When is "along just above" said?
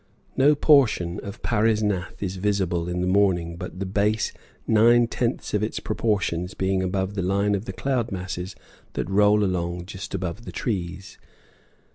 9.43-10.43